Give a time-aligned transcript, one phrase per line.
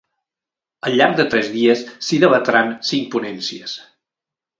[0.87, 3.77] Al llarg de tres dies s’hi debatran cinc ponències.